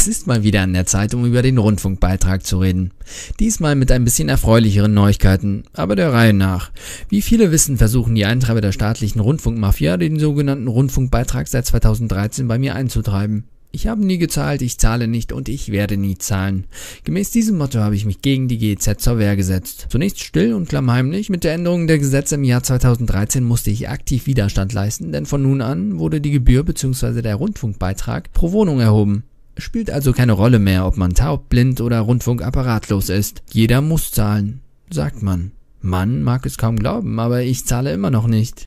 Es 0.00 0.06
ist 0.06 0.28
mal 0.28 0.44
wieder 0.44 0.62
an 0.62 0.74
der 0.74 0.86
Zeit, 0.86 1.12
um 1.12 1.26
über 1.26 1.42
den 1.42 1.58
Rundfunkbeitrag 1.58 2.46
zu 2.46 2.60
reden. 2.60 2.92
Diesmal 3.40 3.74
mit 3.74 3.90
ein 3.90 4.04
bisschen 4.04 4.28
erfreulicheren 4.28 4.94
Neuigkeiten, 4.94 5.64
aber 5.72 5.96
der 5.96 6.12
Reihe 6.12 6.32
nach. 6.32 6.70
Wie 7.08 7.20
viele 7.20 7.50
wissen, 7.50 7.78
versuchen 7.78 8.14
die 8.14 8.24
Eintreiber 8.24 8.60
der 8.60 8.70
staatlichen 8.70 9.18
Rundfunkmafia, 9.18 9.96
den 9.96 10.20
sogenannten 10.20 10.68
Rundfunkbeitrag 10.68 11.48
seit 11.48 11.66
2013 11.66 12.46
bei 12.46 12.60
mir 12.60 12.76
einzutreiben. 12.76 13.48
Ich 13.72 13.88
habe 13.88 14.06
nie 14.06 14.18
gezahlt, 14.18 14.62
ich 14.62 14.78
zahle 14.78 15.08
nicht 15.08 15.32
und 15.32 15.48
ich 15.48 15.72
werde 15.72 15.96
nie 15.96 16.16
zahlen. 16.16 16.66
Gemäß 17.02 17.32
diesem 17.32 17.58
Motto 17.58 17.80
habe 17.80 17.96
ich 17.96 18.04
mich 18.04 18.22
gegen 18.22 18.46
die 18.46 18.58
GEZ 18.58 19.02
zur 19.02 19.18
Wehr 19.18 19.34
gesetzt. 19.34 19.88
Zunächst 19.88 20.20
still 20.20 20.54
und 20.54 20.68
klammheimlich. 20.68 21.28
Mit 21.28 21.42
der 21.42 21.54
Änderung 21.54 21.88
der 21.88 21.98
Gesetze 21.98 22.36
im 22.36 22.44
Jahr 22.44 22.62
2013 22.62 23.42
musste 23.42 23.72
ich 23.72 23.88
aktiv 23.88 24.26
Widerstand 24.26 24.72
leisten, 24.72 25.10
denn 25.10 25.26
von 25.26 25.42
nun 25.42 25.60
an 25.60 25.98
wurde 25.98 26.20
die 26.20 26.30
Gebühr 26.30 26.62
bzw. 26.62 27.20
der 27.20 27.34
Rundfunkbeitrag 27.34 28.32
pro 28.32 28.52
Wohnung 28.52 28.78
erhoben. 28.78 29.24
Es 29.58 29.64
spielt 29.64 29.90
also 29.90 30.12
keine 30.12 30.34
Rolle 30.34 30.60
mehr, 30.60 30.86
ob 30.86 30.96
man 30.96 31.14
taub, 31.14 31.48
blind 31.48 31.80
oder 31.80 31.98
rundfunkapparatlos 31.98 33.08
ist. 33.08 33.42
Jeder 33.50 33.80
muss 33.80 34.12
zahlen, 34.12 34.60
sagt 34.88 35.20
man. 35.20 35.50
Man 35.80 36.22
mag 36.22 36.46
es 36.46 36.58
kaum 36.58 36.76
glauben, 36.76 37.18
aber 37.18 37.42
ich 37.42 37.66
zahle 37.66 37.92
immer 37.92 38.12
noch 38.12 38.28
nicht. 38.28 38.66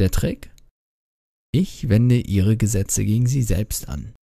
Der 0.00 0.10
Trick? 0.10 0.50
Ich 1.52 1.90
wende 1.90 2.16
Ihre 2.16 2.56
Gesetze 2.56 3.04
gegen 3.04 3.26
Sie 3.26 3.42
selbst 3.42 3.90
an. 3.90 4.14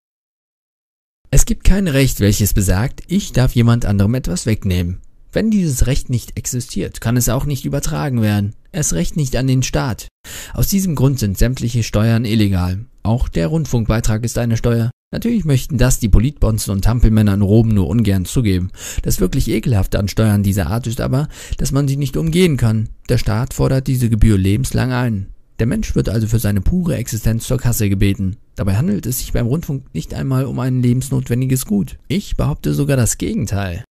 Es 1.31 1.45
gibt 1.45 1.65
kein 1.65 1.89
Recht, 1.89 2.21
welches 2.21 2.55
besagt, 2.55 3.03
ich 3.09 3.33
darf 3.33 3.55
jemand 3.55 3.85
anderem 3.85 4.15
etwas 4.15 4.47
wegnehmen. 4.47 5.03
Wenn 5.31 5.51
dieses 5.51 5.87
Recht 5.87 6.09
nicht 6.09 6.39
existiert, 6.39 7.03
kann 7.03 7.19
es 7.19 7.29
auch 7.29 7.45
nicht 7.45 7.67
übertragen 7.67 8.23
werden. 8.23 8.55
Erst 8.73 8.95
recht 8.95 9.19
nicht 9.19 9.37
an 9.37 9.47
den 9.47 9.63
Staat. 9.63 10.09
Aus 10.55 10.69
diesem 10.69 10.95
Grund 10.95 11.19
sind 11.19 11.37
sämtliche 11.37 11.83
Steuern 11.83 12.25
illegal. 12.25 12.87
Auch 13.03 13.29
der 13.29 13.49
Rundfunkbeitrag 13.49 14.25
ist 14.25 14.39
eine 14.39 14.57
Steuer. 14.57 14.91
Natürlich 15.11 15.47
möchten 15.47 15.79
das 15.79 15.99
die 15.99 16.11
Politbonzen 16.11 16.71
und 16.73 16.85
Tampelmänner 16.85 17.33
in 17.35 17.43
Rom 17.43 17.69
nur 17.69 17.89
ungern 17.89 18.27
zugeben. 18.27 18.71
Das 19.03 19.21
wirklich 19.21 19.49
ekelhafte 19.49 19.99
an 19.99 20.09
Steuern 20.09 20.43
dieser 20.43 20.67
Art 20.67 20.87
ist 20.87 21.01
aber, 21.01 21.29
dass 21.57 21.73
man 21.73 21.89
sie 21.89 21.97
nicht 21.97 22.17
umgehen 22.19 22.59
kann. 22.59 22.91
Der 23.09 23.17
Staat 23.17 23.55
fordert 23.55 23.87
diese 23.87 24.11
Gebühr 24.11 24.37
lebenslang 24.37 24.93
ein. 24.93 25.29
Der 25.59 25.67
Mensch 25.67 25.95
wird 25.95 26.09
also 26.11 26.27
für 26.27 26.39
seine 26.39 26.61
pure 26.61 26.97
Existenz 26.97 27.47
zur 27.47 27.57
Kasse 27.57 27.89
gebeten. 27.89 28.37
Dabei 28.55 28.77
handelt 28.77 29.07
es 29.07 29.19
sich 29.19 29.33
beim 29.33 29.47
Rundfunk 29.47 29.93
nicht 29.95 30.13
einmal 30.13 30.45
um 30.45 30.61
ein 30.61 30.83
lebensnotwendiges 30.83 31.65
Gut. 31.65 31.99
Ich 32.09 32.37
behaupte 32.37 32.75
sogar 32.75 32.97
das 32.97 33.17
Gegenteil. 33.19 33.85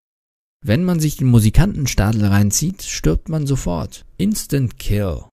Wenn 0.64 0.84
man 0.84 1.00
sich 1.00 1.18
den 1.18 1.28
Musikantenstadel 1.28 2.26
reinzieht, 2.26 2.84
stirbt 2.84 3.28
man 3.28 3.48
sofort. 3.48 4.06
Instant 4.18 4.78
Kill. 4.78 5.24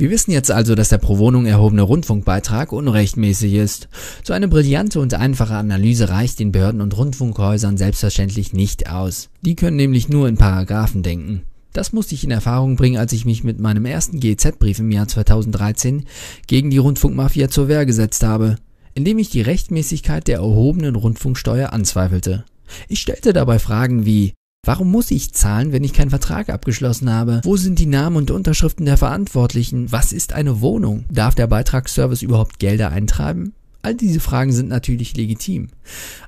Wir 0.00 0.08
wissen 0.08 0.30
jetzt 0.30 0.50
also, 0.50 0.74
dass 0.74 0.88
der 0.88 0.96
pro 0.96 1.18
Wohnung 1.18 1.44
erhobene 1.44 1.82
Rundfunkbeitrag 1.82 2.72
unrechtmäßig 2.72 3.52
ist. 3.52 3.90
So 4.24 4.32
eine 4.32 4.48
brillante 4.48 4.98
und 4.98 5.12
einfache 5.12 5.52
Analyse 5.52 6.08
reicht 6.08 6.38
den 6.38 6.52
Behörden 6.52 6.80
und 6.80 6.96
Rundfunkhäusern 6.96 7.76
selbstverständlich 7.76 8.54
nicht 8.54 8.90
aus. 8.90 9.28
Die 9.42 9.56
können 9.56 9.76
nämlich 9.76 10.08
nur 10.08 10.26
in 10.26 10.38
Paragraphen 10.38 11.02
denken. 11.02 11.42
Das 11.74 11.92
musste 11.92 12.14
ich 12.14 12.24
in 12.24 12.30
Erfahrung 12.30 12.76
bringen, 12.76 12.96
als 12.96 13.12
ich 13.12 13.26
mich 13.26 13.44
mit 13.44 13.60
meinem 13.60 13.84
ersten 13.84 14.20
GEZ-Brief 14.20 14.78
im 14.78 14.90
Jahr 14.90 15.06
2013 15.06 16.06
gegen 16.46 16.70
die 16.70 16.78
Rundfunkmafia 16.78 17.50
zur 17.50 17.68
Wehr 17.68 17.84
gesetzt 17.84 18.22
habe, 18.22 18.56
indem 18.94 19.18
ich 19.18 19.28
die 19.28 19.42
Rechtmäßigkeit 19.42 20.26
der 20.28 20.38
erhobenen 20.38 20.96
Rundfunksteuer 20.96 21.74
anzweifelte. 21.74 22.46
Ich 22.88 23.00
stellte 23.00 23.34
dabei 23.34 23.58
Fragen 23.58 24.06
wie 24.06 24.32
Warum 24.66 24.90
muss 24.90 25.10
ich 25.10 25.32
zahlen, 25.32 25.72
wenn 25.72 25.84
ich 25.84 25.94
keinen 25.94 26.10
Vertrag 26.10 26.50
abgeschlossen 26.50 27.10
habe? 27.10 27.40
Wo 27.44 27.56
sind 27.56 27.78
die 27.78 27.86
Namen 27.86 28.16
und 28.16 28.30
Unterschriften 28.30 28.84
der 28.84 28.98
Verantwortlichen? 28.98 29.90
Was 29.90 30.12
ist 30.12 30.34
eine 30.34 30.60
Wohnung? 30.60 31.06
Darf 31.10 31.34
der 31.34 31.46
Beitragsservice 31.46 32.20
überhaupt 32.20 32.58
Gelder 32.58 32.90
eintreiben? 32.90 33.54
All 33.80 33.94
diese 33.94 34.20
Fragen 34.20 34.52
sind 34.52 34.68
natürlich 34.68 35.16
legitim. 35.16 35.68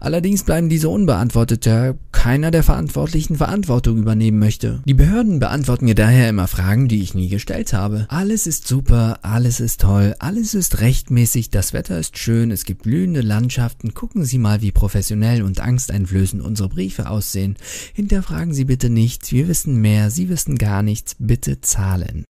Allerdings 0.00 0.44
bleiben 0.44 0.70
diese 0.70 0.88
unbeantwortet, 0.88 1.66
da 1.66 1.92
keiner 2.22 2.52
der 2.52 2.62
Verantwortlichen 2.62 3.36
Verantwortung 3.36 3.98
übernehmen 3.98 4.38
möchte. 4.38 4.80
Die 4.84 4.94
Behörden 4.94 5.40
beantworten 5.40 5.86
mir 5.86 5.96
daher 5.96 6.28
immer 6.28 6.46
Fragen, 6.46 6.86
die 6.86 7.02
ich 7.02 7.14
nie 7.14 7.28
gestellt 7.28 7.72
habe. 7.72 8.06
Alles 8.10 8.46
ist 8.46 8.68
super, 8.68 9.18
alles 9.22 9.58
ist 9.58 9.80
toll, 9.80 10.14
alles 10.20 10.54
ist 10.54 10.80
rechtmäßig, 10.80 11.50
das 11.50 11.72
Wetter 11.72 11.98
ist 11.98 12.16
schön, 12.16 12.52
es 12.52 12.64
gibt 12.64 12.84
blühende 12.84 13.22
Landschaften, 13.22 13.92
gucken 13.92 14.24
Sie 14.24 14.38
mal, 14.38 14.62
wie 14.62 14.70
professionell 14.70 15.42
und 15.42 15.58
angsteinflößend 15.58 16.40
unsere 16.40 16.68
Briefe 16.68 17.10
aussehen. 17.10 17.56
Hinterfragen 17.92 18.54
Sie 18.54 18.66
bitte 18.66 18.88
nichts, 18.88 19.32
wir 19.32 19.48
wissen 19.48 19.80
mehr, 19.80 20.12
Sie 20.12 20.28
wissen 20.28 20.58
gar 20.58 20.84
nichts, 20.84 21.16
bitte 21.18 21.60
zahlen. 21.60 22.24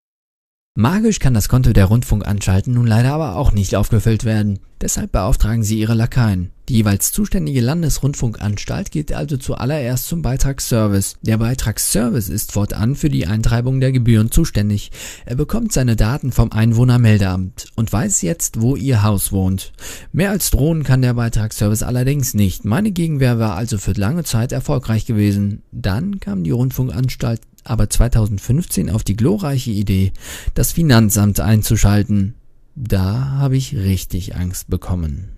Magisch 0.75 1.19
kann 1.19 1.35
das 1.35 1.51
Konto 1.51 1.75
der 1.75 1.85
Rundfunkanstalten 1.85 2.73
nun 2.73 2.87
leider 2.87 3.13
aber 3.13 3.37
auch 3.37 3.53
nicht 3.53 3.77
aufgefüllt 3.77 4.25
werden. 4.25 4.59
Deshalb 4.81 5.13
beauftragen 5.13 5.63
sie 5.63 5.79
ihre 5.79 5.93
Lakaien. 5.93 6.51
Die 6.69 6.77
jeweils 6.77 7.13
zuständige 7.13 7.61
Landesrundfunkanstalt 7.61 8.91
geht 8.91 9.13
also 9.13 9.37
zuallererst 9.37 10.07
zum 10.07 10.23
Beitragsservice. 10.23 11.17
Der 11.21 11.37
Beitragsservice 11.37 12.31
ist 12.31 12.53
fortan 12.53 12.97
für 12.97 13.11
die 13.11 13.27
Eintreibung 13.27 13.81
der 13.81 13.93
Gebühren 13.93 14.31
zuständig. 14.31 14.91
Er 15.27 15.37
bekommt 15.37 15.73
seine 15.73 15.95
Daten 15.95 16.33
vom 16.33 16.53
Einwohnermeldeamt 16.53 17.67
und 17.77 17.93
weiß 17.93 18.23
jetzt, 18.23 18.63
wo 18.63 18.75
ihr 18.75 19.03
Haus 19.03 19.31
wohnt. 19.31 19.73
Mehr 20.11 20.31
als 20.31 20.51
drohen 20.51 20.85
kann 20.85 21.03
der 21.03 21.15
Beitragsservice 21.15 21.83
allerdings 21.83 22.33
nicht. 22.33 22.65
Meine 22.65 22.93
Gegenwehr 22.93 23.39
war 23.39 23.57
also 23.57 23.77
für 23.77 23.93
lange 23.93 24.25
Zeit 24.25 24.53
erfolgreich 24.53 25.05
gewesen. 25.05 25.63
Dann 25.71 26.19
kam 26.19 26.45
die 26.45 26.51
Rundfunkanstalt 26.51 27.43
aber 27.65 27.89
2015 27.89 28.91
auf 28.91 29.05
die 29.05 29.17
glorreiche 29.17 29.71
Idee, 29.71 30.13
das 30.55 30.73
Finanzamt 30.73 31.41
einzuschalten. 31.41 32.35
Da 32.75 33.33
habe 33.33 33.57
ich 33.57 33.77
richtig 33.77 34.37
Angst 34.37 34.69
bekommen. 34.69 35.33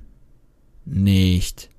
Nicht. 0.84 1.70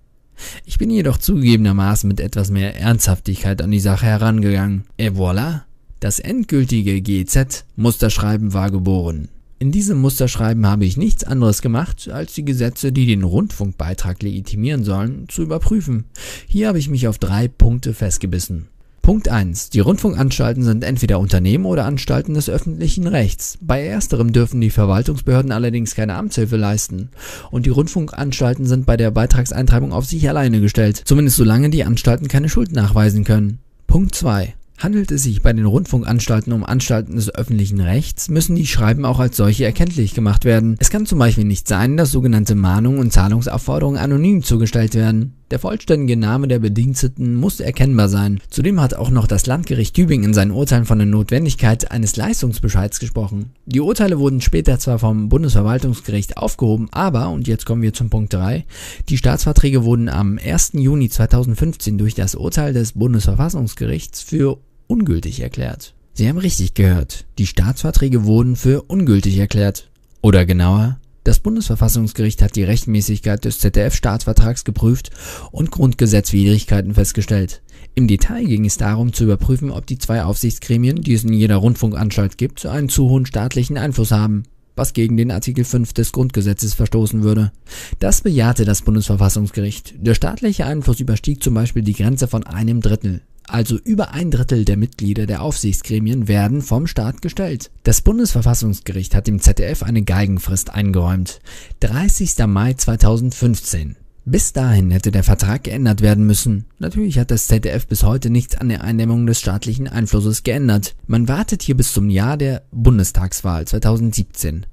Ich 0.66 0.78
bin 0.78 0.90
jedoch 0.90 1.18
zugegebenermaßen 1.18 2.08
mit 2.08 2.20
etwas 2.20 2.50
mehr 2.50 2.78
Ernsthaftigkeit 2.78 3.62
an 3.62 3.72
die 3.72 3.80
Sache 3.80 4.06
herangegangen. 4.06 4.84
Et 4.98 5.14
voilà, 5.16 5.62
das 6.00 6.20
endgültige 6.20 7.02
GZ-Musterschreiben 7.02 8.54
war 8.54 8.70
geboren. 8.70 9.30
In 9.58 9.72
diesem 9.72 10.02
Musterschreiben 10.02 10.66
habe 10.68 10.84
ich 10.84 10.98
nichts 10.98 11.24
anderes 11.24 11.62
gemacht, 11.62 12.10
als 12.10 12.34
die 12.34 12.44
Gesetze, 12.44 12.92
die 12.92 13.06
den 13.06 13.24
Rundfunkbeitrag 13.24 14.22
legitimieren 14.22 14.84
sollen, 14.84 15.30
zu 15.30 15.44
überprüfen. 15.44 16.06
Hier 16.48 16.68
habe 16.68 16.80
ich 16.80 16.90
mich 16.90 17.08
auf 17.08 17.18
drei 17.18 17.48
Punkte 17.48 17.94
festgebissen. 17.94 18.68
Punkt 19.06 19.30
1. 19.30 19.70
Die 19.70 19.82
Rundfunkanstalten 19.82 20.64
sind 20.64 20.84
entweder 20.84 21.20
Unternehmen 21.20 21.66
oder 21.66 21.86
Anstalten 21.86 22.34
des 22.34 22.50
öffentlichen 22.50 23.06
Rechts. 23.06 23.56
Bei 23.62 23.86
ersterem 23.86 24.34
dürfen 24.34 24.60
die 24.62 24.72
Verwaltungsbehörden 24.72 25.52
allerdings 25.52 25.94
keine 25.94 26.16
Amtshilfe 26.16 26.58
leisten. 26.58 27.10
Und 27.52 27.68
die 27.68 27.70
Rundfunkanstalten 27.70 28.66
sind 28.66 28.88
bei 28.88 28.98
der 28.98 29.12
Beitragseintreibung 29.12 29.94
auf 29.94 30.06
sich 30.06 30.28
alleine 30.28 30.60
gestellt, 30.60 31.04
zumindest 31.06 31.38
solange 31.38 31.70
die 31.70 31.84
Anstalten 31.84 32.28
keine 32.28 32.50
Schuld 32.50 32.72
nachweisen 32.72 33.26
können. 33.26 33.60
Punkt 33.86 34.16
2. 34.16 34.56
Handelt 34.80 35.12
es 35.12 35.24
sich 35.24 35.42
bei 35.42 35.54
den 35.54 35.66
Rundfunkanstalten 35.66 36.52
um 36.52 36.66
Anstalten 36.66 37.16
des 37.16 37.34
öffentlichen 37.34 37.80
Rechts, 37.80 38.28
müssen 38.28 38.56
die 38.56 38.68
Schreiben 38.68 39.06
auch 39.06 39.20
als 39.20 39.38
solche 39.38 39.66
erkenntlich 39.66 40.14
gemacht 40.14 40.44
werden. 40.44 40.78
Es 40.80 40.90
kann 40.90 41.06
zum 41.06 41.20
Beispiel 41.20 41.46
nicht 41.46 41.68
sein, 41.68 41.96
dass 41.96 42.12
sogenannte 42.12 42.56
Mahnungen 42.56 43.00
und 43.00 43.14
Zahlungsaufforderungen 43.14 44.00
anonym 44.00 44.44
zugestellt 44.44 44.96
werden. 44.96 45.34
Der 45.52 45.60
vollständige 45.60 46.18
Name 46.18 46.48
der 46.48 46.58
Bediensteten 46.58 47.36
muss 47.36 47.60
erkennbar 47.60 48.10
sein. 48.10 48.42
Zudem 48.50 48.82
hat 48.82 48.96
auch 48.96 49.12
noch 49.12 49.28
das 49.28 49.46
Landgericht 49.46 49.96
Tübingen 49.96 50.30
in 50.30 50.34
seinen 50.34 50.50
Urteilen 50.50 50.86
von 50.86 50.98
der 50.98 51.06
Notwendigkeit 51.06 51.92
eines 51.92 52.16
Leistungsbescheids 52.16 53.00
gesprochen. 53.00 53.52
Die 53.68 53.80
Urteile 53.80 54.18
wurden 54.18 54.42
später 54.42 54.80
zwar 54.80 54.98
vom 54.98 55.30
Bundesverwaltungsgericht 55.30 56.38
aufgehoben, 56.38 56.88
aber, 56.92 57.30
und 57.30 57.48
jetzt 57.48 57.68
kommen 57.68 57.84
wir 57.84 57.94
zum 57.94 58.10
Punkt 58.10 58.34
3, 58.34 58.66
die 59.10 59.18
Staatsverträge 59.18 59.84
wurden 59.84 60.10
am 60.10 60.40
1. 60.44 60.72
Juni 60.74 61.10
2015 61.10 62.00
durch 62.00 62.16
das 62.16 62.34
Urteil 62.34 62.74
des 62.74 62.94
Bundesverfassungsgerichts 62.94 64.24
für 64.24 64.58
ungültig 64.88 65.42
erklärt. 65.42 65.94
Sie 66.14 66.28
haben 66.28 66.40
richtig 66.40 66.74
gehört. 66.74 67.26
Die 67.38 67.46
Staatsverträge 67.46 68.24
wurden 68.24 68.56
für 68.56 68.82
ungültig 68.82 69.38
erklärt. 69.38 69.92
Oder 70.22 70.46
genauer, 70.46 70.98
das 71.26 71.40
Bundesverfassungsgericht 71.40 72.44
hat 72.44 72.56
die 72.56 72.64
Rechtmäßigkeit 72.64 73.44
des 73.44 73.58
ZDF-Staatsvertrags 73.58 74.64
geprüft 74.64 75.10
und 75.52 75.72
Grundgesetzwidrigkeiten 75.72 76.94
festgestellt. 76.94 77.64
Im 77.96 78.08
Detail 78.08 78.46
ging 78.46 78.64
es 78.64 78.78
darum 78.78 79.12
zu 79.12 79.24
überprüfen, 79.24 79.72
ob 79.72 79.88
die 79.88 79.98
zwei 79.98 80.24
Aufsichtsgremien, 80.24 81.02
die 81.02 81.16
es 81.16 81.24
in 81.24 81.34
jeder 81.34 81.56
Rundfunkanstalt 81.56 82.38
gibt, 82.38 82.66
einen 82.68 82.90
zu 82.90 83.10
hohen 83.10 83.26
staatlichen 83.26 83.80
Einfluss 83.80 84.12
haben, 84.12 84.44
was 84.76 84.94
gegen 84.94 85.18
den 85.18 85.32
Artikel 85.32 85.66
5 85.66 85.94
des 85.94 86.12
Grundgesetzes 86.12 86.76
verstoßen 86.76 87.24
würde. 87.24 87.52
Das 88.00 88.22
bejahte 88.22 88.64
das 88.64 88.84
Bundesverfassungsgericht. 88.84 89.96
Der 89.98 90.14
staatliche 90.14 90.68
Einfluss 90.68 91.00
überstieg 91.00 91.42
zum 91.42 91.56
Beispiel 91.56 91.82
die 91.82 91.94
Grenze 91.94 92.28
von 92.28 92.46
einem 92.46 92.82
Drittel 92.82 93.22
also 93.48 93.78
über 93.78 94.14
ein 94.14 94.32
Drittel 94.32 94.66
der 94.66 94.78
Mitglieder 94.78 95.26
der 95.26 95.42
Aufsichtsgremien 95.42 96.28
werden 96.28 96.62
vom 96.62 96.88
Staat 96.88 97.22
gestellt. 97.22 97.72
Das 97.84 98.02
Bundesverfassungsgericht 98.02 99.16
hat 99.16 99.28
dem 99.28 99.40
ZDF 99.40 99.84
eine 99.84 100.04
Geigenfrist 100.04 100.72
eingeräumt. 100.72 101.40
30. 101.82 102.46
Mai 102.48 102.74
2015. 102.74 103.96
Bis 104.28 104.54
dahin 104.54 104.90
hätte 104.90 105.12
der 105.12 105.24
Vertrag 105.24 105.66
geändert 105.66 106.02
werden 106.02 106.26
müssen. 106.26 106.66
Natürlich 106.80 107.20
hat 107.20 107.30
das 107.30 107.46
ZDF 107.46 107.86
bis 107.86 108.02
heute 108.02 108.32
nichts 108.32 108.56
an 108.56 108.70
der 108.70 108.84
Eindämmung 108.84 109.28
des 109.28 109.40
staatlichen 109.40 109.88
Einflusses 109.88 110.42
geändert. 110.42 110.96
Man 111.06 111.28
wartet 111.28 111.62
hier 111.62 111.78
bis 111.78 111.94
zum 111.94 112.10
Jahr 112.10 112.36
der 112.36 112.64
Bundestagswahl 112.72 113.68
2017. 113.68 114.66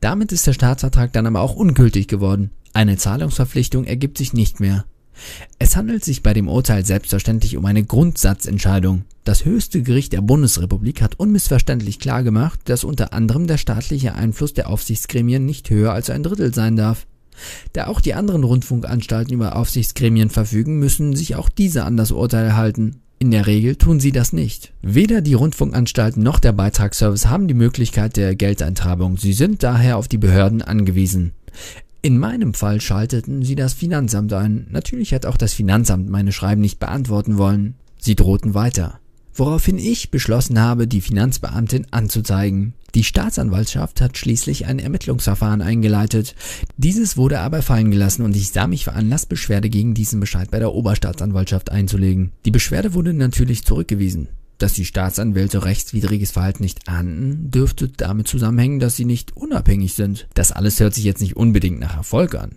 Damit 0.00 0.30
ist 0.30 0.46
der 0.46 0.52
Staatsvertrag 0.52 1.12
dann 1.12 1.26
aber 1.26 1.40
auch 1.40 1.56
ungültig 1.56 2.06
geworden. 2.06 2.52
Eine 2.74 2.96
Zahlungsverpflichtung 2.96 3.84
ergibt 3.84 4.18
sich 4.18 4.34
nicht 4.34 4.60
mehr. 4.60 4.84
Es 5.58 5.76
handelt 5.76 6.04
sich 6.04 6.22
bei 6.22 6.34
dem 6.34 6.48
Urteil 6.48 6.84
selbstverständlich 6.84 7.56
um 7.56 7.64
eine 7.64 7.84
Grundsatzentscheidung. 7.84 9.02
Das 9.24 9.44
höchste 9.44 9.82
Gericht 9.82 10.12
der 10.12 10.20
Bundesrepublik 10.20 11.00
hat 11.00 11.18
unmissverständlich 11.18 12.00
klargemacht, 12.00 12.60
dass 12.64 12.84
unter 12.84 13.12
anderem 13.12 13.46
der 13.46 13.58
staatliche 13.58 14.14
Einfluss 14.14 14.52
der 14.52 14.68
Aufsichtsgremien 14.68 15.46
nicht 15.46 15.70
höher 15.70 15.92
als 15.92 16.10
ein 16.10 16.22
Drittel 16.22 16.52
sein 16.52 16.76
darf. 16.76 17.06
Da 17.72 17.86
auch 17.86 18.00
die 18.00 18.14
anderen 18.14 18.44
Rundfunkanstalten 18.44 19.32
über 19.32 19.56
Aufsichtsgremien 19.56 20.30
verfügen, 20.30 20.78
müssen 20.78 21.14
sich 21.16 21.36
auch 21.36 21.48
diese 21.48 21.84
an 21.84 21.96
das 21.96 22.10
Urteil 22.10 22.56
halten. 22.56 23.00
In 23.18 23.30
der 23.30 23.46
Regel 23.46 23.76
tun 23.76 24.00
sie 24.00 24.10
das 24.10 24.32
nicht. 24.32 24.72
Weder 24.82 25.20
die 25.20 25.34
Rundfunkanstalten 25.34 26.22
noch 26.22 26.40
der 26.40 26.52
Beitragsservice 26.52 27.28
haben 27.28 27.46
die 27.46 27.54
Möglichkeit 27.54 28.16
der 28.16 28.34
Geldeintreibung. 28.34 29.16
Sie 29.16 29.32
sind 29.32 29.62
daher 29.62 29.96
auf 29.96 30.08
die 30.08 30.18
Behörden 30.18 30.60
angewiesen. 30.60 31.32
In 32.04 32.18
meinem 32.18 32.52
Fall 32.52 32.80
schalteten 32.80 33.44
sie 33.44 33.54
das 33.54 33.74
Finanzamt 33.74 34.32
ein. 34.32 34.66
Natürlich 34.70 35.14
hat 35.14 35.24
auch 35.24 35.36
das 35.36 35.54
Finanzamt 35.54 36.10
meine 36.10 36.32
Schreiben 36.32 36.60
nicht 36.60 36.80
beantworten 36.80 37.38
wollen. 37.38 37.76
Sie 37.96 38.16
drohten 38.16 38.54
weiter. 38.54 38.98
Woraufhin 39.34 39.78
ich 39.78 40.10
beschlossen 40.10 40.60
habe, 40.60 40.88
die 40.88 41.00
Finanzbeamtin 41.00 41.86
anzuzeigen. 41.92 42.74
Die 42.96 43.04
Staatsanwaltschaft 43.04 44.00
hat 44.00 44.18
schließlich 44.18 44.66
ein 44.66 44.80
Ermittlungsverfahren 44.80 45.62
eingeleitet. 45.62 46.34
Dieses 46.76 47.16
wurde 47.16 47.38
aber 47.38 47.62
fallen 47.62 47.92
gelassen 47.92 48.24
und 48.24 48.34
ich 48.34 48.50
sah 48.50 48.66
mich 48.66 48.82
veranlasst, 48.82 49.28
Beschwerde 49.28 49.70
gegen 49.70 49.94
diesen 49.94 50.18
Bescheid 50.18 50.50
bei 50.50 50.58
der 50.58 50.74
Oberstaatsanwaltschaft 50.74 51.70
einzulegen. 51.70 52.32
Die 52.44 52.50
Beschwerde 52.50 52.94
wurde 52.94 53.14
natürlich 53.14 53.64
zurückgewiesen. 53.64 54.26
Dass 54.62 54.74
die 54.74 54.84
Staatsanwälte 54.84 55.64
rechtswidriges 55.64 56.30
Verhalten 56.30 56.62
nicht 56.62 56.88
ahnden, 56.88 57.50
dürfte 57.50 57.88
damit 57.88 58.28
zusammenhängen, 58.28 58.78
dass 58.78 58.94
sie 58.94 59.04
nicht 59.04 59.36
unabhängig 59.36 59.94
sind. 59.94 60.28
Das 60.34 60.52
alles 60.52 60.78
hört 60.78 60.94
sich 60.94 61.02
jetzt 61.02 61.20
nicht 61.20 61.34
unbedingt 61.34 61.80
nach 61.80 61.96
Erfolg 61.96 62.36
an. 62.36 62.52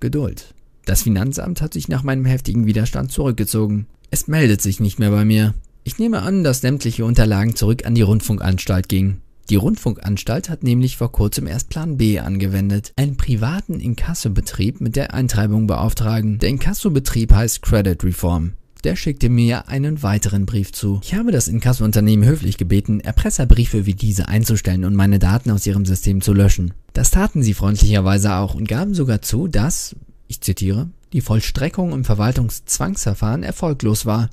Geduld. 0.00 0.54
Das 0.86 1.02
Finanzamt 1.02 1.60
hat 1.60 1.74
sich 1.74 1.86
nach 1.86 2.02
meinem 2.02 2.24
heftigen 2.24 2.64
Widerstand 2.64 3.12
zurückgezogen. 3.12 3.84
Es 4.10 4.26
meldet 4.26 4.62
sich 4.62 4.80
nicht 4.80 4.98
mehr 4.98 5.10
bei 5.10 5.26
mir. 5.26 5.52
Ich 5.82 5.98
nehme 5.98 6.22
an, 6.22 6.44
dass 6.44 6.62
sämtliche 6.62 7.04
Unterlagen 7.04 7.54
zurück 7.54 7.84
an 7.84 7.94
die 7.94 8.00
Rundfunkanstalt 8.00 8.88
gingen. 8.88 9.20
Die 9.50 9.56
Rundfunkanstalt 9.56 10.48
hat 10.48 10.62
nämlich 10.62 10.96
vor 10.96 11.12
kurzem 11.12 11.46
erst 11.46 11.68
Plan 11.68 11.98
B 11.98 12.20
angewendet, 12.20 12.94
einen 12.96 13.18
privaten 13.18 13.80
Inkassobetrieb 13.80 14.80
mit 14.80 14.96
der 14.96 15.12
Eintreibung 15.12 15.66
beauftragen. 15.66 16.38
Der 16.38 16.48
Inkassobetrieb 16.48 17.34
heißt 17.34 17.60
Credit 17.60 18.02
Reform 18.02 18.54
der 18.84 18.96
schickte 18.96 19.28
mir 19.28 19.68
einen 19.68 20.02
weiteren 20.02 20.46
Brief 20.46 20.72
zu. 20.72 21.00
Ich 21.02 21.14
habe 21.14 21.32
das 21.32 21.48
Inkassounternehmen 21.48 22.28
höflich 22.28 22.58
gebeten, 22.58 23.00
Erpresserbriefe 23.00 23.86
wie 23.86 23.94
diese 23.94 24.28
einzustellen 24.28 24.84
und 24.84 24.94
meine 24.94 25.18
Daten 25.18 25.50
aus 25.50 25.66
ihrem 25.66 25.86
System 25.86 26.20
zu 26.20 26.32
löschen. 26.32 26.74
Das 26.92 27.10
taten 27.10 27.42
sie 27.42 27.54
freundlicherweise 27.54 28.34
auch 28.34 28.54
und 28.54 28.68
gaben 28.68 28.94
sogar 28.94 29.22
zu, 29.22 29.48
dass, 29.48 29.96
ich 30.28 30.40
zitiere, 30.40 30.90
die 31.12 31.20
Vollstreckung 31.20 31.92
im 31.92 32.04
Verwaltungszwangsverfahren 32.04 33.42
erfolglos 33.42 34.06
war. 34.06 34.30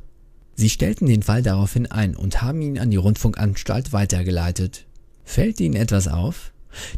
Sie 0.55 0.69
stellten 0.69 1.07
den 1.07 1.23
Fall 1.23 1.43
daraufhin 1.43 1.87
ein 1.87 2.15
und 2.15 2.41
haben 2.41 2.61
ihn 2.61 2.77
an 2.77 2.91
die 2.91 2.97
Rundfunkanstalt 2.97 3.93
weitergeleitet. 3.93 4.85
Fällt 5.23 5.59
Ihnen 5.59 5.75
etwas 5.75 6.07
auf? 6.07 6.51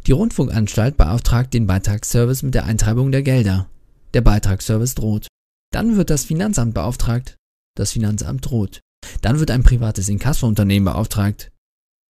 Die 0.07 0.11
Rundfunkanstalt 0.11 0.97
beauftragt 0.97 1.53
den 1.53 1.67
Beitragsservice 1.67 2.43
mit 2.43 2.55
der 2.55 2.65
Eintreibung 2.65 3.11
der 3.11 3.23
Gelder. 3.23 3.67
Der 4.13 4.21
Beitragsservice 4.21 4.95
droht. 4.95 5.27
Dann 5.71 5.97
wird 5.97 6.09
das 6.09 6.25
Finanzamt 6.25 6.73
beauftragt. 6.73 7.35
Das 7.75 7.93
Finanzamt 7.93 8.45
droht. 8.45 8.81
Dann 9.21 9.39
wird 9.39 9.51
ein 9.51 9.63
privates 9.63 10.09
Inkassounternehmen 10.09 10.85
beauftragt. 10.85 11.51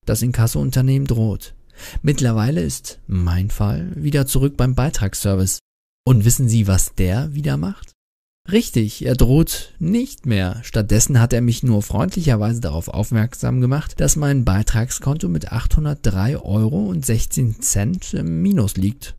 Das 0.05 0.21
Inkassounternehmen 0.21 1.07
droht. 1.07 1.55
Mittlerweile 2.01 2.61
ist 2.61 2.99
mein 3.07 3.49
Fall 3.49 3.91
wieder 3.95 4.25
zurück 4.27 4.57
beim 4.57 4.75
Beitragsservice. 4.75 5.59
Und 6.05 6.25
wissen 6.25 6.49
Sie, 6.49 6.67
was 6.67 6.95
der 6.95 7.33
wieder 7.33 7.57
macht? 7.57 7.93
Richtig, 8.51 9.05
er 9.05 9.15
droht 9.15 9.73
nicht 9.79 10.25
mehr. 10.25 10.59
Stattdessen 10.63 11.21
hat 11.21 11.31
er 11.31 11.39
mich 11.39 11.63
nur 11.63 11.81
freundlicherweise 11.81 12.59
darauf 12.59 12.89
aufmerksam 12.89 13.61
gemacht, 13.61 14.01
dass 14.01 14.17
mein 14.17 14.43
Beitragskonto 14.43 15.29
mit 15.29 15.53
803 15.53 16.37
Euro 16.39 16.85
und 16.87 17.05
16 17.05 17.61
Cent 17.61 18.13
im 18.13 18.41
Minus 18.41 18.75
liegt. 18.75 19.15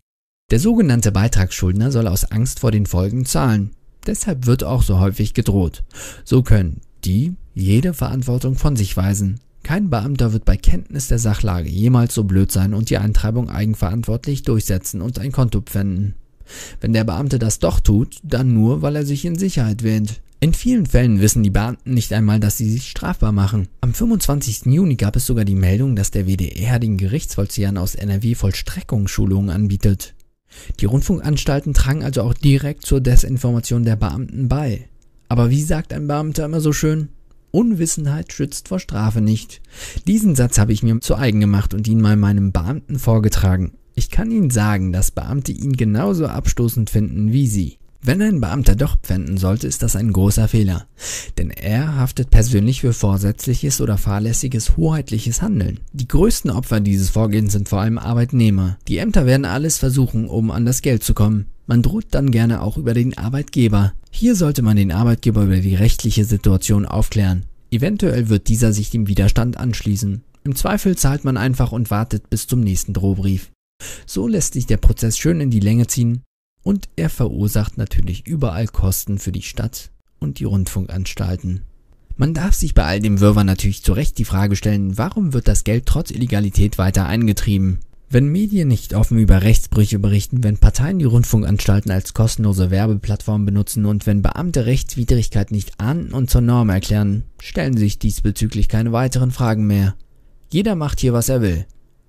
Der 0.50 0.60
sogenannte 0.60 1.10
Beitragsschuldner 1.10 1.90
soll 1.90 2.06
aus 2.06 2.30
Angst 2.30 2.60
vor 2.60 2.70
den 2.70 2.84
Folgen 2.84 3.24
zahlen. 3.24 3.70
Deshalb 4.06 4.46
wird 4.46 4.64
auch 4.64 4.82
so 4.82 4.98
häufig 4.98 5.34
gedroht. 5.34 5.84
So 6.24 6.42
können 6.42 6.80
die 7.04 7.34
jede 7.54 7.94
Verantwortung 7.94 8.56
von 8.56 8.76
sich 8.76 8.96
weisen. 8.96 9.40
Kein 9.62 9.88
Beamter 9.88 10.32
wird 10.32 10.44
bei 10.44 10.56
Kenntnis 10.56 11.08
der 11.08 11.18
Sachlage 11.18 11.68
jemals 11.68 12.14
so 12.14 12.24
blöd 12.24 12.52
sein 12.52 12.74
und 12.74 12.90
die 12.90 12.98
Eintreibung 12.98 13.48
eigenverantwortlich 13.48 14.42
durchsetzen 14.42 15.00
und 15.00 15.18
ein 15.18 15.32
Konto 15.32 15.62
pfänden. 15.62 16.14
Wenn 16.80 16.92
der 16.92 17.04
Beamte 17.04 17.38
das 17.38 17.58
doch 17.58 17.80
tut, 17.80 18.18
dann 18.22 18.52
nur, 18.52 18.82
weil 18.82 18.96
er 18.96 19.06
sich 19.06 19.24
in 19.24 19.38
Sicherheit 19.38 19.82
wähnt. 19.82 20.20
In 20.40 20.52
vielen 20.52 20.84
Fällen 20.84 21.22
wissen 21.22 21.42
die 21.42 21.48
Beamten 21.48 21.94
nicht 21.94 22.12
einmal, 22.12 22.38
dass 22.38 22.58
sie 22.58 22.70
sich 22.70 22.90
strafbar 22.90 23.32
machen. 23.32 23.68
Am 23.80 23.94
25. 23.94 24.66
Juni 24.66 24.96
gab 24.96 25.16
es 25.16 25.24
sogar 25.24 25.46
die 25.46 25.54
Meldung, 25.54 25.96
dass 25.96 26.10
der 26.10 26.26
WDR 26.26 26.78
den 26.78 26.98
Gerichtsvollziehern 26.98 27.78
aus 27.78 27.94
NRW 27.94 28.34
Vollstreckungsschulungen 28.34 29.48
anbietet. 29.48 30.14
Die 30.80 30.86
Rundfunkanstalten 30.86 31.74
tragen 31.74 32.02
also 32.02 32.22
auch 32.22 32.34
direkt 32.34 32.86
zur 32.86 33.00
Desinformation 33.00 33.84
der 33.84 33.96
Beamten 33.96 34.48
bei. 34.48 34.88
Aber 35.28 35.50
wie 35.50 35.62
sagt 35.62 35.92
ein 35.92 36.06
Beamter 36.06 36.44
immer 36.44 36.60
so 36.60 36.72
schön? 36.72 37.08
Unwissenheit 37.50 38.32
schützt 38.32 38.68
vor 38.68 38.80
Strafe 38.80 39.20
nicht. 39.20 39.60
Diesen 40.06 40.34
Satz 40.34 40.58
habe 40.58 40.72
ich 40.72 40.82
mir 40.82 41.00
zu 41.00 41.16
eigen 41.16 41.40
gemacht 41.40 41.72
und 41.72 41.86
ihn 41.86 42.00
mal 42.00 42.16
meinem 42.16 42.52
Beamten 42.52 42.98
vorgetragen. 42.98 43.72
Ich 43.94 44.10
kann 44.10 44.30
Ihnen 44.30 44.50
sagen, 44.50 44.92
dass 44.92 45.12
Beamte 45.12 45.52
ihn 45.52 45.74
genauso 45.74 46.26
abstoßend 46.26 46.90
finden 46.90 47.32
wie 47.32 47.46
Sie. 47.46 47.78
Wenn 48.06 48.20
ein 48.20 48.38
Beamter 48.38 48.76
doch 48.76 48.98
pfänden 48.98 49.38
sollte, 49.38 49.66
ist 49.66 49.82
das 49.82 49.96
ein 49.96 50.12
großer 50.12 50.46
Fehler, 50.46 50.84
denn 51.38 51.48
er 51.48 51.96
haftet 51.96 52.28
persönlich 52.28 52.82
für 52.82 52.92
vorsätzliches 52.92 53.80
oder 53.80 53.96
fahrlässiges 53.96 54.76
hoheitliches 54.76 55.40
Handeln. 55.40 55.80
Die 55.94 56.06
größten 56.06 56.50
Opfer 56.50 56.80
dieses 56.80 57.08
Vorgehens 57.08 57.54
sind 57.54 57.70
vor 57.70 57.80
allem 57.80 57.96
Arbeitnehmer. 57.96 58.76
Die 58.88 58.98
Ämter 58.98 59.24
werden 59.24 59.46
alles 59.46 59.78
versuchen, 59.78 60.28
um 60.28 60.50
an 60.50 60.66
das 60.66 60.82
Geld 60.82 61.02
zu 61.02 61.14
kommen. 61.14 61.46
Man 61.66 61.80
droht 61.80 62.08
dann 62.10 62.30
gerne 62.30 62.60
auch 62.60 62.76
über 62.76 62.92
den 62.92 63.16
Arbeitgeber. 63.16 63.94
Hier 64.10 64.34
sollte 64.34 64.60
man 64.60 64.76
den 64.76 64.92
Arbeitgeber 64.92 65.44
über 65.44 65.56
die 65.56 65.74
rechtliche 65.74 66.26
Situation 66.26 66.84
aufklären. 66.84 67.46
Eventuell 67.70 68.28
wird 68.28 68.48
dieser 68.48 68.74
sich 68.74 68.90
dem 68.90 69.08
Widerstand 69.08 69.56
anschließen. 69.56 70.22
Im 70.44 70.54
Zweifel 70.54 70.94
zahlt 70.94 71.24
man 71.24 71.38
einfach 71.38 71.72
und 71.72 71.90
wartet 71.90 72.28
bis 72.28 72.46
zum 72.48 72.60
nächsten 72.60 72.92
Drohbrief. 72.92 73.50
So 74.04 74.28
lässt 74.28 74.52
sich 74.52 74.66
der 74.66 74.76
Prozess 74.76 75.16
schön 75.16 75.40
in 75.40 75.48
die 75.48 75.60
Länge 75.60 75.86
ziehen 75.86 76.20
und 76.64 76.88
er 76.96 77.10
verursacht 77.10 77.78
natürlich 77.78 78.26
überall 78.26 78.66
Kosten 78.66 79.18
für 79.18 79.30
die 79.30 79.42
Stadt 79.42 79.92
und 80.18 80.40
die 80.40 80.44
Rundfunkanstalten. 80.44 81.62
Man 82.16 82.34
darf 82.34 82.54
sich 82.54 82.74
bei 82.74 82.84
all 82.84 83.00
dem 83.00 83.20
Wirrwarr 83.20 83.44
natürlich 83.44 83.82
zu 83.84 83.92
Recht 83.92 84.18
die 84.18 84.24
Frage 84.24 84.56
stellen, 84.56 84.98
warum 84.98 85.32
wird 85.32 85.46
das 85.46 85.64
Geld 85.64 85.86
trotz 85.86 86.10
Illegalität 86.10 86.78
weiter 86.78 87.06
eingetrieben? 87.06 87.78
Wenn 88.08 88.28
Medien 88.28 88.68
nicht 88.68 88.94
offen 88.94 89.18
über 89.18 89.42
Rechtsbrüche 89.42 89.98
berichten, 89.98 90.44
wenn 90.44 90.58
Parteien 90.58 91.00
die 91.00 91.04
Rundfunkanstalten 91.04 91.90
als 91.90 92.14
kostenlose 92.14 92.70
Werbeplattform 92.70 93.44
benutzen 93.44 93.86
und 93.86 94.06
wenn 94.06 94.22
Beamte 94.22 94.66
Rechtswidrigkeit 94.66 95.50
nicht 95.50 95.80
ahnden 95.80 96.14
und 96.14 96.30
zur 96.30 96.40
Norm 96.40 96.68
erklären, 96.68 97.24
stellen 97.40 97.76
sich 97.76 97.98
diesbezüglich 97.98 98.68
keine 98.68 98.92
weiteren 98.92 99.32
Fragen 99.32 99.66
mehr. 99.66 99.96
Jeder 100.52 100.76
macht 100.76 101.00
hier, 101.00 101.12
was 101.12 101.28
er 101.28 101.42
will. 101.42 101.66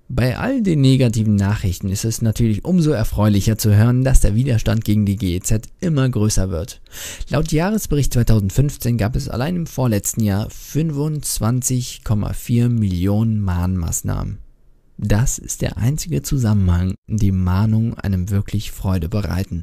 Bei 0.08 0.38
all 0.38 0.62
den 0.62 0.82
negativen 0.82 1.34
Nachrichten 1.34 1.88
ist 1.88 2.04
es 2.04 2.22
natürlich 2.22 2.64
umso 2.64 2.92
erfreulicher 2.92 3.58
zu 3.58 3.74
hören, 3.74 4.04
dass 4.04 4.20
der 4.20 4.36
Widerstand 4.36 4.84
gegen 4.84 5.04
die 5.04 5.16
GEZ 5.16 5.62
immer 5.80 6.08
größer 6.08 6.48
wird. 6.50 6.80
Laut 7.28 7.50
Jahresbericht 7.50 8.12
2015 8.12 8.98
gab 8.98 9.16
es 9.16 9.28
allein 9.28 9.56
im 9.56 9.66
vorletzten 9.66 10.22
Jahr 10.22 10.46
25,4 10.46 12.68
Millionen 12.68 13.40
Mahnmaßnahmen. 13.40 14.38
Das 14.96 15.38
ist 15.38 15.60
der 15.60 15.76
einzige 15.76 16.22
Zusammenhang, 16.22 16.94
in 17.08 17.16
dem 17.16 17.42
Mahnungen 17.42 17.94
einem 17.94 18.30
wirklich 18.30 18.70
Freude 18.70 19.08
bereiten. 19.08 19.62